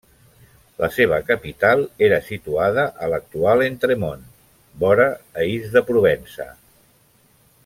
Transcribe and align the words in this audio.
La 0.83 0.87
seva 0.95 1.19
capital 1.27 1.83
era 2.07 2.19
situada 2.31 2.87
a 3.07 3.11
l'actual 3.13 3.63
Entremont, 3.69 4.27
vora 4.85 5.09
Ais 5.45 5.73
de 5.77 5.89
Provença. 5.93 6.53